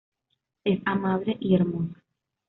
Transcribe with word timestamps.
Es 0.63 0.79
amable 0.85 1.37
y 1.39 1.53
hermosa. 1.53 2.01